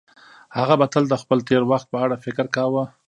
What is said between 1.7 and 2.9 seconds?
وخت په اړه فکر کاوه.